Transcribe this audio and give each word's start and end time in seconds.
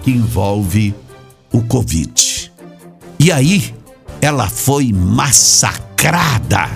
que 0.01 0.11
envolve 0.11 0.95
o 1.51 1.61
Covid. 1.61 2.53
E 3.19 3.29
aí, 3.29 3.75
ela 4.21 4.47
foi 4.47 4.93
massacrada 4.93 6.69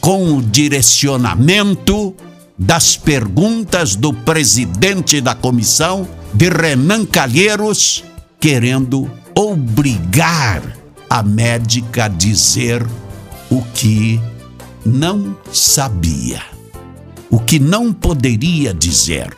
com 0.00 0.38
o 0.38 0.42
direcionamento 0.42 2.16
das 2.58 2.96
perguntas 2.96 3.94
do 3.94 4.12
presidente 4.12 5.20
da 5.20 5.36
comissão, 5.36 6.08
de 6.34 6.48
Renan 6.48 7.06
Calheiros, 7.06 8.02
querendo 8.40 9.08
obrigar 9.36 10.81
a 11.12 11.22
médica 11.22 12.08
dizer 12.08 12.82
o 13.50 13.60
que 13.74 14.18
não 14.82 15.36
sabia, 15.52 16.40
o 17.28 17.38
que 17.38 17.58
não 17.58 17.92
poderia 17.92 18.72
dizer, 18.72 19.36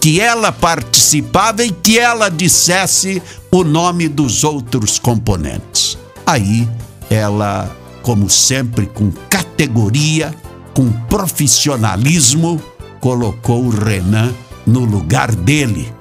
que 0.00 0.18
ela 0.18 0.50
participava 0.50 1.62
e 1.64 1.70
que 1.70 1.98
ela 1.98 2.30
dissesse 2.30 3.22
o 3.50 3.62
nome 3.62 4.08
dos 4.08 4.42
outros 4.42 4.98
componentes. 4.98 5.98
Aí 6.24 6.66
ela, 7.10 7.70
como 8.00 8.30
sempre, 8.30 8.86
com 8.86 9.12
categoria, 9.28 10.34
com 10.72 10.90
profissionalismo, 11.10 12.58
colocou 13.00 13.66
o 13.66 13.68
Renan 13.68 14.32
no 14.66 14.80
lugar 14.80 15.30
dele, 15.34 15.92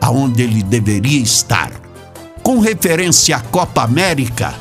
aonde 0.00 0.44
ele 0.44 0.62
deveria 0.62 1.20
estar 1.20 1.79
com 2.50 2.58
referência 2.58 3.36
à 3.36 3.40
Copa 3.40 3.84
América, 3.84 4.52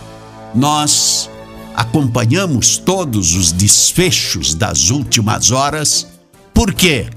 nós 0.54 1.28
acompanhamos 1.76 2.78
todos 2.78 3.34
os 3.34 3.52
desfechos 3.52 4.54
das 4.54 4.92
últimas 4.92 5.50
horas, 5.50 6.06
porque 6.54 7.08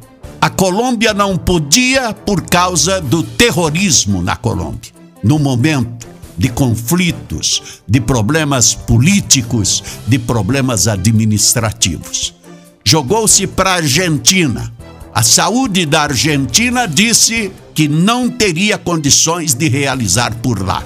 a 0.40 0.48
Colômbia 0.48 1.12
não 1.12 1.36
podia 1.36 2.14
por 2.14 2.40
causa 2.40 3.02
do 3.02 3.22
terrorismo 3.22 4.22
na 4.22 4.34
Colômbia. 4.34 4.92
No 5.22 5.38
momento 5.38 6.08
de 6.38 6.48
conflitos, 6.48 7.82
de 7.86 8.00
problemas 8.00 8.72
políticos, 8.72 9.84
de 10.06 10.18
problemas 10.18 10.88
administrativos. 10.88 12.34
Jogou-se 12.82 13.46
para 13.46 13.72
a 13.72 13.74
Argentina. 13.74 14.72
A 15.14 15.22
saúde 15.22 15.84
da 15.84 16.02
Argentina 16.04 16.86
disse 16.86 17.52
que 17.74 17.86
não 17.86 18.30
teria 18.30 18.78
condições 18.78 19.52
de 19.52 19.68
realizar 19.68 20.34
por 20.36 20.64
lá. 20.64 20.82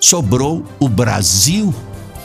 Sobrou 0.00 0.64
o 0.80 0.88
Brasil, 0.88 1.72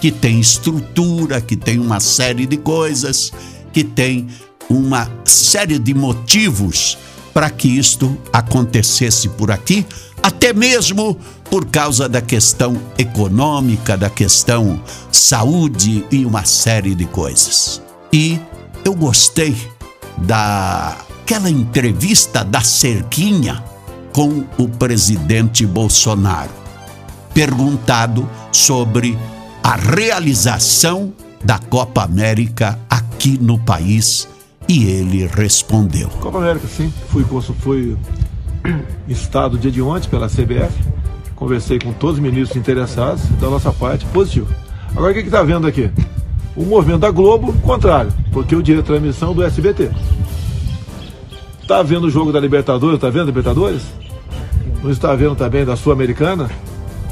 que 0.02 0.12
tem 0.12 0.40
estrutura, 0.40 1.40
que 1.40 1.56
tem 1.56 1.78
uma 1.78 2.00
série 2.00 2.48
de 2.48 2.58
coisas, 2.58 3.32
que 3.72 3.84
tem 3.84 4.28
uma 4.68 5.08
série 5.24 5.78
de 5.78 5.94
motivos 5.94 6.98
para 7.32 7.52
que 7.52 7.68
isto 7.68 8.18
acontecesse 8.34 9.30
por 9.30 9.52
aqui, 9.52 9.86
até 10.24 10.52
mesmo 10.52 11.16
por 11.52 11.68
causa 11.68 12.10
da 12.10 12.22
questão 12.22 12.82
econômica, 12.98 13.96
da 13.96 14.10
questão 14.10 14.82
saúde 15.12 16.04
e 16.12 16.26
uma 16.26 16.44
série 16.44 16.96
de 16.96 17.06
coisas. 17.06 17.82
E 18.12 18.40
eu 18.84 18.96
gostei 18.96 19.56
daquela 21.26 21.50
entrevista 21.50 22.46
da 22.46 22.62
Cerquinha 22.62 23.64
com 24.14 24.44
o 24.60 24.70
presidente 24.70 25.66
Bolsonaro, 25.66 26.52
perguntado 27.34 28.30
sobre 28.52 29.18
a 29.64 29.76
realização 29.76 31.12
da 31.44 31.58
Copa 31.58 32.04
América 32.04 32.78
aqui 32.88 33.40
no 33.42 33.58
país 33.58 34.28
e 34.70 34.86
ele 34.86 35.26
respondeu. 35.26 36.10
Copa 36.10 36.38
América, 36.38 36.68
sim. 36.68 36.94
Fui, 37.10 37.26
fui 37.60 37.98
instado 39.10 39.58
dia 39.58 39.72
de 39.72 39.82
ontem 39.82 40.08
pela 40.08 40.28
CBF, 40.28 40.78
conversei 41.36 41.80
com 41.80 41.92
todos 41.92 42.18
os 42.18 42.22
ministros 42.22 42.56
interessados, 42.56 43.24
da 43.42 43.50
nossa 43.50 43.72
parte, 43.72 44.06
positivo. 44.06 44.48
Agora 44.92 45.12
o 45.12 45.16
que 45.16 45.22
está 45.22 45.42
vendo 45.42 45.66
aqui? 45.66 45.90
O 46.56 46.64
movimento 46.66 47.00
da 47.00 47.10
Globo, 47.10 47.52
contrário, 47.64 48.14
porque 48.32 48.56
o 48.56 48.62
direito 48.62 48.84
de 48.84 48.88
transmissão 48.90 49.34
do 49.34 49.44
SBT. 49.44 49.90
Está 51.66 51.82
vendo 51.82 52.06
o 52.06 52.12
jogo 52.12 52.32
da 52.32 52.40
Libertadores? 52.40 52.98
Está 52.98 53.10
vendo 53.10 53.26
Libertadores? 53.26 53.82
não 54.84 54.92
está 54.92 55.16
vendo 55.16 55.36
também 55.36 55.66
da 55.66 55.76
Sul-Americana. 55.76 56.48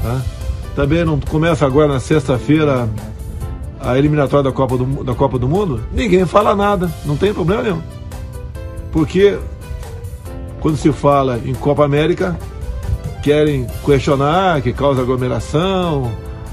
Tá? 0.00 0.22
Também 0.76 1.04
não 1.04 1.18
começa 1.18 1.66
agora 1.66 1.88
na 1.88 1.98
sexta-feira 1.98 2.88
a 3.80 3.98
eliminatória 3.98 4.44
da 4.44 4.52
Copa, 4.52 4.76
do, 4.78 5.02
da 5.02 5.12
Copa 5.12 5.40
do 5.40 5.48
Mundo? 5.48 5.82
Ninguém 5.92 6.24
fala 6.24 6.54
nada, 6.54 6.88
não 7.04 7.16
tem 7.16 7.34
problema 7.34 7.62
nenhum. 7.62 7.82
Porque 8.92 9.36
quando 10.60 10.76
se 10.76 10.92
fala 10.92 11.40
em 11.44 11.52
Copa 11.52 11.84
América, 11.84 12.38
querem 13.24 13.66
questionar 13.84 14.62
que 14.62 14.72
causa 14.72 15.02
aglomeração, 15.02 16.12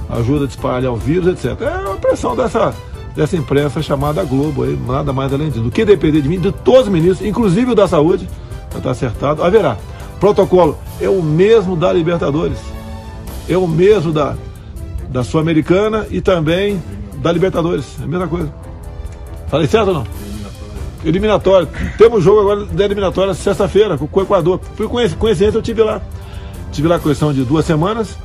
ajuda 0.09 0.45
a 0.45 0.47
espalhar 0.47 0.91
o 0.91 0.95
vírus, 0.95 1.27
etc. 1.27 1.61
É 1.61 1.87
uma 1.87 1.97
pressão 1.97 2.35
dessa, 2.35 2.73
dessa 3.15 3.35
imprensa 3.35 3.81
chamada 3.81 4.23
Globo, 4.23 4.63
aí, 4.63 4.77
nada 4.87 5.11
mais 5.11 5.33
além 5.33 5.49
disso. 5.49 5.61
Do 5.61 5.71
que 5.71 5.83
depender 5.83 6.21
de 6.21 6.29
mim, 6.29 6.39
de 6.39 6.51
todos 6.51 6.83
os 6.83 6.89
ministros, 6.89 7.27
inclusive 7.27 7.71
o 7.71 7.75
da 7.75 7.87
saúde, 7.87 8.27
está 8.75 8.91
acertado, 8.91 9.43
haverá 9.43 9.77
protocolo 10.21 10.77
é 11.01 11.09
o 11.09 11.21
mesmo 11.21 11.75
da 11.75 11.91
Libertadores, 11.91 12.59
é 13.49 13.57
o 13.57 13.67
mesmo 13.67 14.13
da, 14.13 14.35
da 15.09 15.23
Sul-Americana 15.23 16.05
e 16.11 16.21
também 16.21 16.81
da 17.15 17.31
Libertadores, 17.31 17.99
é 17.99 18.03
a 18.03 18.07
mesma 18.07 18.27
coisa. 18.27 18.53
Falei 19.47 19.67
certo 19.67 19.87
ou 19.87 19.93
não? 19.95 20.07
Eliminatório. 21.03 21.67
Temos 21.97 22.23
jogo 22.23 22.41
agora 22.41 22.65
da 22.65 22.85
eliminatória 22.85 23.33
sexta-feira 23.33 23.97
com 23.97 24.07
o 24.11 24.21
Equador. 24.21 24.61
Fui 24.75 24.87
coincidência, 24.87 25.57
eu 25.57 25.61
tive 25.61 25.81
lá. 25.81 25.99
Tive 26.71 26.87
lá 26.87 26.99
questão 26.99 27.33
de 27.33 27.43
duas 27.43 27.65
semanas. 27.65 28.15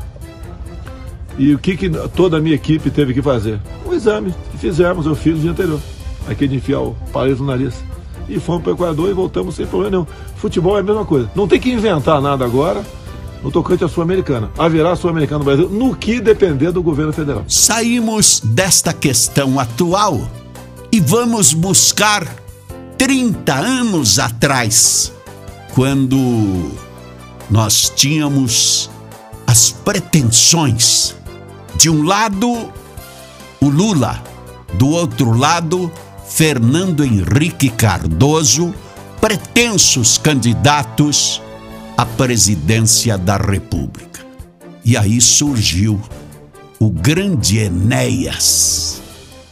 E 1.38 1.54
o 1.54 1.58
que, 1.58 1.76
que 1.76 1.90
toda 2.14 2.38
a 2.38 2.40
minha 2.40 2.54
equipe 2.54 2.90
teve 2.90 3.12
que 3.12 3.20
fazer? 3.20 3.60
O 3.84 3.92
exame 3.92 4.34
que 4.50 4.58
fizemos, 4.58 5.06
eu 5.06 5.14
fiz 5.14 5.34
no 5.34 5.40
dia 5.40 5.50
anterior. 5.50 5.80
Aqui 6.28 6.48
de 6.48 6.56
enfiar 6.56 6.80
o 6.80 6.96
palito 7.12 7.42
no 7.42 7.48
nariz 7.48 7.74
e 8.28 8.40
fomos 8.40 8.62
para 8.62 8.72
o 8.72 8.74
Equador 8.74 9.10
e 9.10 9.12
voltamos 9.12 9.54
sem 9.54 9.66
problema 9.66 9.90
nenhum. 9.90 10.06
Futebol 10.36 10.76
é 10.76 10.80
a 10.80 10.82
mesma 10.82 11.04
coisa. 11.04 11.30
Não 11.34 11.46
tem 11.46 11.60
que 11.60 11.70
inventar 11.70 12.20
nada 12.20 12.44
agora 12.44 12.84
no 13.42 13.50
tocante 13.50 13.84
à 13.84 13.88
Sul-Americana. 13.88 14.50
Haverá 14.58 14.96
Sul-Americana 14.96 15.38
no 15.40 15.44
Brasil 15.44 15.68
no 15.68 15.94
que 15.94 16.20
depender 16.20 16.72
do 16.72 16.82
governo 16.82 17.12
federal. 17.12 17.44
Saímos 17.46 18.40
desta 18.42 18.92
questão 18.92 19.60
atual 19.60 20.28
e 20.90 21.00
vamos 21.00 21.52
buscar 21.52 22.26
30 22.98 23.54
anos 23.54 24.18
atrás, 24.18 25.12
quando 25.74 26.70
nós 27.50 27.92
tínhamos 27.94 28.90
as 29.46 29.70
pretensões 29.70 31.14
de 31.76 31.90
um 31.90 32.02
lado 32.02 32.72
o 33.60 33.68
Lula, 33.68 34.22
do 34.74 34.88
outro 34.88 35.32
lado 35.32 35.90
Fernando 36.28 37.04
Henrique 37.04 37.68
Cardoso, 37.70 38.74
pretensos 39.20 40.18
candidatos 40.18 41.42
à 41.96 42.04
presidência 42.04 43.16
da 43.18 43.36
República. 43.36 44.24
E 44.84 44.96
aí 44.96 45.20
surgiu 45.20 46.00
o 46.78 46.90
grande 46.90 47.58
Enéas, 47.58 49.00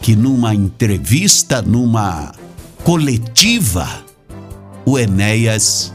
que 0.01 0.15
numa 0.15 0.55
entrevista, 0.55 1.61
numa 1.63 2.33
coletiva, 2.85 3.89
o 4.85 4.99
Enéas 4.99 5.93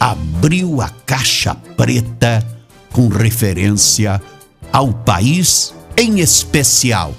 abriu 0.00 0.80
a 0.80 0.88
caixa 1.06 1.54
preta 1.76 2.44
com 2.90 3.08
referência 3.08 4.20
ao 4.72 4.88
país, 4.88 5.74
em 5.96 6.20
especial 6.20 7.12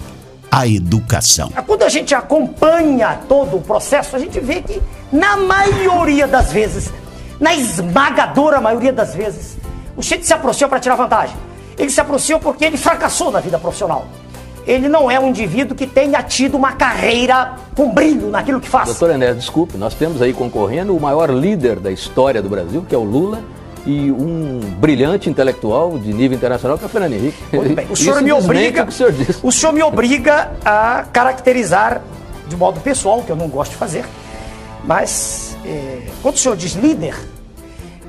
à 0.52 0.68
educação. 0.68 1.52
Quando 1.68 1.84
a 1.84 1.90
gente 1.90 2.16
acompanha 2.16 3.20
todo 3.28 3.58
o 3.58 3.62
processo, 3.62 4.16
a 4.16 4.20
gente 4.20 4.40
vê 4.40 4.62
que, 4.62 4.82
na 5.12 5.38
maioria 5.38 6.28
das 6.28 6.52
vezes, 6.52 6.92
na 7.40 7.54
esmagadora 7.54 8.60
maioria 8.60 8.92
das 8.92 9.14
vezes, 9.14 9.58
o 9.96 10.02
Chico 10.02 10.24
se 10.24 10.34
aproximou 10.34 10.70
para 10.70 10.80
tirar 10.80 10.96
vantagem. 10.96 11.36
Ele 11.78 11.90
se 11.90 12.02
aproximou 12.02 12.42
porque 12.42 12.66
ele 12.66 12.78
fracassou 12.78 13.32
na 13.32 13.40
vida 13.40 13.60
profissional 13.60 14.08
ele 14.66 14.88
não 14.88 15.12
é 15.12 15.20
um 15.20 15.30
indivíduo 15.30 15.76
que 15.76 15.86
tenha 15.86 16.22
tido 16.24 16.56
uma 16.56 16.72
carreira 16.72 17.54
com 17.76 17.92
brilho 17.92 18.30
naquilo 18.30 18.60
que 18.60 18.70
faz. 18.70 18.86
Doutor 18.88 19.12
Enéas, 19.12 19.36
desculpe, 19.36 19.78
nós 19.78 19.94
temos 19.94 20.22
aí 20.22 20.34
concorrendo 20.34 20.96
o 20.96 21.02
maior 21.02 21.30
líder 21.30 21.80
da 21.80 21.92
história 21.92 22.42
do 22.42 22.50
Brasil, 22.50 22.86
que 22.88 22.96
é 22.96 22.98
o 22.98 23.04
Lula, 23.04 23.42
e 23.86 24.12
um 24.12 24.60
brilhante 24.80 25.30
intelectual 25.30 25.98
de 25.98 26.14
nível 26.14 26.38
internacional, 26.38 26.78
que 26.78 26.84
é 26.84 26.88
o 26.88 26.90
Fernando 26.90 27.14
Henrique. 27.14 27.38
Muito 27.52 27.76
bem. 27.76 27.88
O 27.90 27.96
senhor 27.98 28.22
me 28.22 28.32
obriga. 28.32 28.86
O 28.86 28.92
senhor, 28.92 29.12
disse. 29.12 29.40
o 29.44 29.52
senhor 29.52 29.74
me 29.74 29.84
obriga 29.84 30.52
a 30.64 31.06
caracterizar 31.12 32.02
de 32.48 32.56
modo 32.56 32.80
pessoal, 32.80 33.24
que 33.24 33.32
eu 33.32 33.36
não 33.36 33.48
gosto 33.48 33.72
de 33.72 33.78
fazer, 33.78 34.06
mas 34.84 35.58
é, 35.66 36.08
quando 36.22 36.36
o 36.36 36.38
senhor 36.38 36.56
diz 36.56 36.74
líder, 36.74 37.16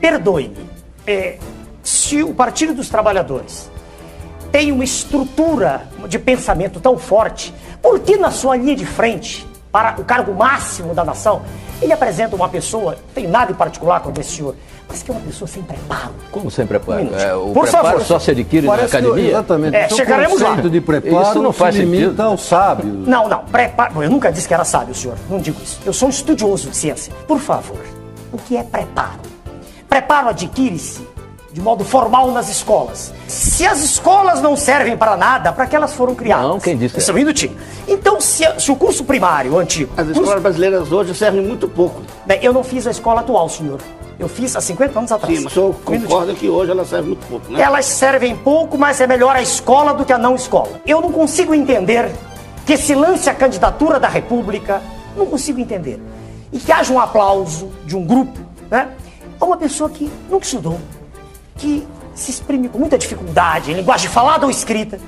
perdoe-me. 0.00 0.68
É, 1.06 1.38
se 1.82 2.22
o 2.22 2.34
Partido 2.34 2.74
dos 2.74 2.88
Trabalhadores 2.88 3.70
tem 4.50 4.72
uma 4.72 4.84
estrutura 4.84 5.88
de 6.08 6.18
pensamento 6.18 6.80
tão 6.80 6.96
forte, 6.96 7.54
por 7.82 8.00
que 8.00 8.16
na 8.16 8.30
sua 8.30 8.56
linha 8.56 8.76
de 8.76 8.86
frente, 8.86 9.46
para 9.70 10.00
o 10.00 10.04
cargo 10.04 10.32
máximo 10.32 10.94
da 10.94 11.04
nação, 11.04 11.42
ele 11.84 11.92
apresenta 11.92 12.34
uma 12.34 12.48
pessoa, 12.48 12.92
não 12.92 13.14
tem 13.14 13.26
nada 13.26 13.52
em 13.52 13.54
particular 13.54 14.00
com 14.00 14.12
esse 14.18 14.36
senhor, 14.36 14.54
mas 14.88 15.02
que 15.02 15.10
é 15.10 15.14
uma 15.14 15.20
pessoa 15.20 15.46
sem 15.48 15.62
preparo. 15.62 16.12
Como 16.30 16.50
sem 16.50 16.66
preparo? 16.66 17.02
Um 17.02 17.18
é, 17.18 17.34
o 17.34 17.52
Por 17.52 17.62
preparo 17.62 17.86
favor, 17.88 18.02
só 18.02 18.18
se 18.18 18.30
adquire 18.30 18.66
na 18.66 18.74
academia? 18.74 19.28
exatamente. 19.30 19.76
É, 19.76 19.84
então, 19.86 19.96
chegaremos 19.96 20.40
lá. 20.40 20.54
de 20.56 20.80
preparo 20.80 21.22
Isso 21.22 21.42
não 21.42 21.52
faz 21.52 21.74
sentido. 21.76 22.20
ao 22.20 22.36
sábio. 22.36 22.86
Não, 22.86 23.28
não, 23.28 23.44
preparo. 23.44 24.02
Eu 24.02 24.10
nunca 24.10 24.32
disse 24.32 24.48
que 24.48 24.54
era 24.54 24.64
sábio, 24.64 24.94
senhor. 24.94 25.16
Não 25.28 25.38
digo 25.38 25.60
isso. 25.62 25.80
Eu 25.84 25.92
sou 25.92 26.08
um 26.08 26.10
estudioso 26.10 26.70
de 26.70 26.76
ciência. 26.76 27.12
Por 27.26 27.38
favor, 27.38 27.78
o 28.32 28.38
que 28.38 28.56
é 28.56 28.62
preparo? 28.62 29.20
Preparo 29.88 30.28
adquire-se 30.28 31.06
de 31.54 31.60
modo 31.60 31.84
formal 31.84 32.32
nas 32.32 32.48
escolas. 32.48 33.14
Se 33.28 33.64
as 33.64 33.80
escolas 33.80 34.42
não 34.42 34.56
servem 34.56 34.96
para 34.96 35.16
nada, 35.16 35.52
para 35.52 35.66
que 35.66 35.76
elas 35.76 35.92
foram 35.92 36.12
criadas? 36.12 36.48
Não, 36.48 36.58
quem 36.58 36.76
disse? 36.76 37.00
Só 37.00 37.12
um 37.12 37.14
minutinho. 37.14 37.56
Então, 37.86 38.20
se, 38.20 38.44
se, 38.58 38.72
o 38.72 38.76
curso 38.76 39.04
primário, 39.04 39.52
o 39.52 39.58
antigo... 39.60 39.92
As 39.96 40.04
curso... 40.04 40.20
escolas 40.20 40.42
brasileiras 40.42 40.90
hoje 40.90 41.14
servem 41.14 41.42
muito 41.42 41.68
pouco. 41.68 42.02
Bem, 42.26 42.40
eu 42.42 42.52
não 42.52 42.64
fiz 42.64 42.88
a 42.88 42.90
escola 42.90 43.20
atual, 43.20 43.48
senhor. 43.48 43.80
Eu 44.18 44.28
fiz 44.28 44.56
há 44.56 44.60
50 44.60 44.98
anos 44.98 45.12
atrás. 45.12 45.32
Sim, 45.32 45.44
mas 45.44 45.52
o 45.52 45.54
senhor 45.54 45.74
concorda 45.84 46.34
que 46.34 46.48
hoje 46.48 46.72
elas 46.72 46.88
servem 46.88 47.10
muito 47.10 47.26
pouco, 47.28 47.52
né? 47.52 47.62
Elas 47.62 47.86
servem 47.86 48.36
pouco, 48.36 48.76
mas 48.76 49.00
é 49.00 49.06
melhor 49.06 49.36
a 49.36 49.40
escola 49.40 49.94
do 49.94 50.04
que 50.04 50.12
a 50.12 50.18
não 50.18 50.34
escola. 50.34 50.80
Eu 50.84 51.00
não 51.00 51.12
consigo 51.12 51.54
entender 51.54 52.10
que 52.66 52.76
se 52.76 52.96
lance 52.96 53.30
a 53.30 53.34
candidatura 53.34 54.00
da 54.00 54.08
República, 54.08 54.82
não 55.16 55.26
consigo 55.26 55.60
entender. 55.60 56.02
E 56.52 56.58
que 56.58 56.72
haja 56.72 56.92
um 56.92 56.98
aplauso 56.98 57.70
de 57.86 57.96
um 57.96 58.04
grupo, 58.04 58.40
né? 58.68 58.88
A 59.40 59.44
uma 59.44 59.56
pessoa 59.56 59.88
que 59.88 60.10
nunca 60.28 60.44
estudou, 60.44 60.80
que 61.56 61.86
se 62.14 62.30
exprime 62.30 62.68
com 62.68 62.78
muita 62.78 62.96
dificuldade 62.96 63.72
em 63.72 63.74
linguagem 63.74 64.08
falada 64.08 64.44
ou 64.44 64.50
escrita 64.50 64.98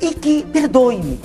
e 0.00 0.14
que, 0.14 0.44
perdoe-me, 0.44 1.20